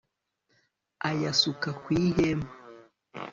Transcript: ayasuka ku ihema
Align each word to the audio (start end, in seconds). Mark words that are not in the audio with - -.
ayasuka 1.09 1.69
ku 1.81 1.87
ihema 2.03 2.49